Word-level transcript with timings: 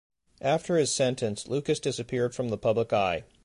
After 0.41 0.77
his 0.77 0.91
sentence 0.91 1.47
Lucas 1.47 1.79
disappeared 1.79 2.33
from 2.33 2.49
the 2.49 2.57
public 2.57 2.91
eye. 2.91 3.23